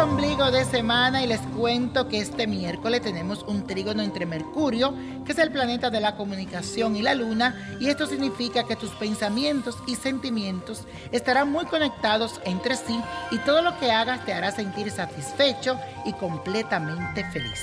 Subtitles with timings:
[0.00, 4.94] de semana y les cuento que este miércoles tenemos un trígono entre Mercurio,
[5.26, 8.88] que es el planeta de la comunicación, y la Luna, y esto significa que tus
[8.92, 12.98] pensamientos y sentimientos estarán muy conectados entre sí
[13.30, 17.60] y todo lo que hagas te hará sentir satisfecho y completamente feliz.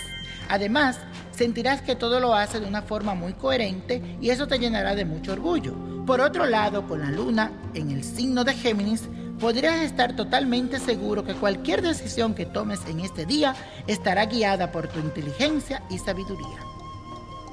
[0.47, 0.99] Además,
[1.31, 5.05] sentirás que todo lo hace de una forma muy coherente y eso te llenará de
[5.05, 5.73] mucho orgullo.
[6.05, 11.23] Por otro lado, con la luna en el signo de Géminis, podrías estar totalmente seguro
[11.23, 13.55] que cualquier decisión que tomes en este día
[13.85, 16.59] estará guiada por tu inteligencia y sabiduría.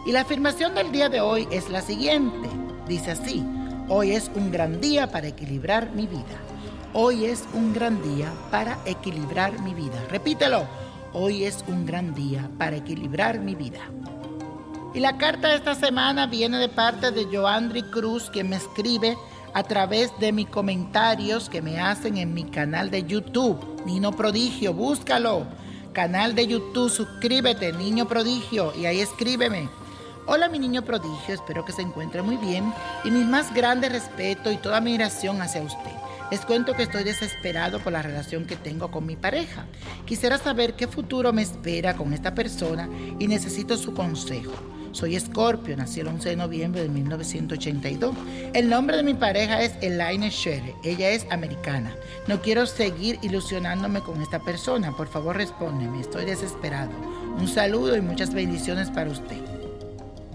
[0.07, 2.49] Y la afirmación del día de hoy es la siguiente.
[2.89, 3.45] Dice así,
[3.89, 6.39] hoy es un gran día para equilibrar mi vida.
[6.93, 10.05] Hoy es un gran día para equilibrar mi vida.
[10.11, 10.67] Repítelo,
[11.13, 13.81] hoy es un gran día para equilibrar mi vida.
[14.95, 19.17] Y la carta de esta semana viene de parte de Joandri Cruz, que me escribe
[19.55, 24.75] a través de mis comentarios que me hacen en mi canal de YouTube, Nino Prodigio,
[24.75, 25.47] búscalo.
[25.93, 29.69] Canal de YouTube, suscríbete, Niño Prodigio, y ahí escríbeme.
[30.27, 32.73] Hola mi niño prodigio, espero que se encuentre muy bien
[33.05, 35.93] y mi más grande respeto y toda admiración hacia usted.
[36.31, 39.67] Les cuento que estoy desesperado por la relación que tengo con mi pareja.
[40.07, 44.74] Quisiera saber qué futuro me espera con esta persona y necesito su consejo.
[44.95, 48.15] Soy Scorpio, nací el 11 de noviembre de 1982.
[48.53, 50.73] El nombre de mi pareja es Elaine Sherry.
[50.85, 51.93] Ella es americana.
[52.29, 54.97] No quiero seguir ilusionándome con esta persona.
[54.97, 56.01] Por favor, respóndeme.
[56.01, 56.93] Estoy desesperado.
[57.37, 59.43] Un saludo y muchas bendiciones para usted.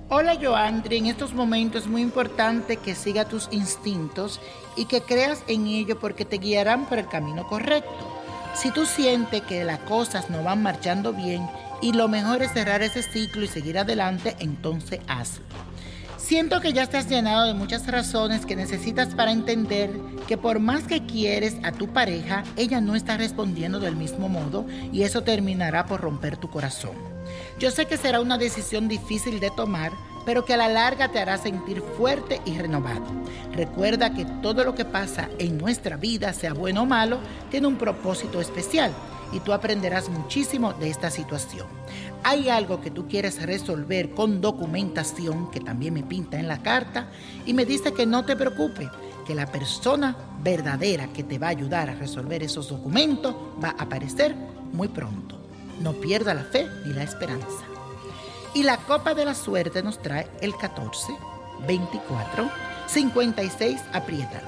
[0.09, 4.41] Hola Joandri, en estos momentos es muy importante que siga tus instintos
[4.75, 8.19] y que creas en ello porque te guiarán por el camino correcto.
[8.55, 11.47] Si tú sientes que las cosas no van marchando bien
[11.81, 15.45] y lo mejor es cerrar ese ciclo y seguir adelante, entonces hazlo.
[16.17, 19.89] Siento que ya estás llenado de muchas razones que necesitas para entender
[20.27, 24.67] que por más que quieres a tu pareja, ella no está respondiendo del mismo modo
[24.91, 26.91] y eso terminará por romper tu corazón.
[27.57, 29.91] Yo sé que será una decisión difícil de tomar,
[30.25, 33.07] pero que a la larga te hará sentir fuerte y renovado.
[33.53, 37.77] Recuerda que todo lo que pasa en nuestra vida, sea bueno o malo, tiene un
[37.77, 38.93] propósito especial
[39.31, 41.67] y tú aprenderás muchísimo de esta situación.
[42.23, 47.09] Hay algo que tú quieres resolver con documentación que también me pinta en la carta
[47.45, 48.89] y me dice que no te preocupe,
[49.25, 53.83] que la persona verdadera que te va a ayudar a resolver esos documentos va a
[53.83, 54.35] aparecer
[54.73, 55.37] muy pronto.
[55.81, 57.65] No pierda la fe ni la esperanza.
[58.53, 61.13] Y la copa de la suerte nos trae el 14,
[61.67, 62.49] 24,
[62.87, 64.47] 56, apriétalo,